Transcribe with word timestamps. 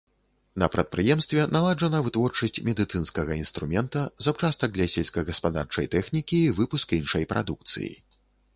На 0.61 0.67
прадпрыемстве 0.75 1.41
наладжана 1.55 1.99
вытворчасць 2.07 2.57
медыцынскага 2.69 3.37
інструмента, 3.41 4.01
запчастак 4.27 4.69
для 4.81 4.89
сельскагаспадарчай 4.97 5.93
тэхнікі 5.97 6.43
і 6.47 6.53
выпуск 6.61 6.87
іншай 7.01 7.23
прадукцыі. 7.35 7.91